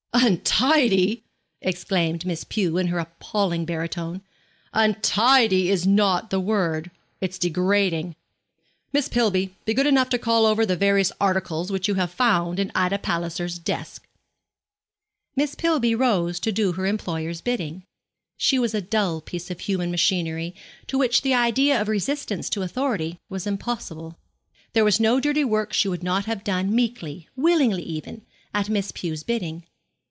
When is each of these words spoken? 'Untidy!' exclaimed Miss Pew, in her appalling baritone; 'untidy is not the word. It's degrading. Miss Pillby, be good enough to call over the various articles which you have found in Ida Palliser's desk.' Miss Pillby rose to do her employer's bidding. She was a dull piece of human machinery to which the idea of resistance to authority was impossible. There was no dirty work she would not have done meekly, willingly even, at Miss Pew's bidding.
'Untidy!' 0.13 1.23
exclaimed 1.61 2.25
Miss 2.27 2.43
Pew, 2.43 2.77
in 2.77 2.87
her 2.87 2.99
appalling 2.99 3.65
baritone; 3.65 4.21
'untidy 4.71 5.69
is 5.71 5.87
not 5.87 6.29
the 6.29 6.39
word. 6.39 6.91
It's 7.21 7.39
degrading. 7.39 8.15
Miss 8.93 9.07
Pillby, 9.09 9.55
be 9.65 9.73
good 9.73 9.87
enough 9.87 10.09
to 10.09 10.19
call 10.19 10.45
over 10.45 10.63
the 10.65 10.75
various 10.75 11.11
articles 11.19 11.71
which 11.71 11.87
you 11.87 11.95
have 11.95 12.11
found 12.11 12.59
in 12.59 12.71
Ida 12.75 12.99
Palliser's 12.99 13.57
desk.' 13.57 14.05
Miss 15.35 15.55
Pillby 15.55 15.95
rose 15.95 16.39
to 16.41 16.51
do 16.51 16.73
her 16.73 16.85
employer's 16.85 17.41
bidding. 17.41 17.83
She 18.37 18.59
was 18.59 18.75
a 18.75 18.81
dull 18.81 19.21
piece 19.21 19.49
of 19.49 19.61
human 19.61 19.89
machinery 19.89 20.53
to 20.87 20.99
which 20.99 21.21
the 21.23 21.33
idea 21.33 21.81
of 21.81 21.87
resistance 21.87 22.47
to 22.51 22.61
authority 22.61 23.17
was 23.29 23.47
impossible. 23.47 24.19
There 24.73 24.85
was 24.85 24.99
no 24.99 25.19
dirty 25.21 25.45
work 25.45 25.71
she 25.73 25.87
would 25.87 26.03
not 26.03 26.25
have 26.25 26.43
done 26.43 26.75
meekly, 26.75 27.27
willingly 27.35 27.81
even, 27.83 28.23
at 28.53 28.69
Miss 28.69 28.91
Pew's 28.91 29.23
bidding. 29.23 29.63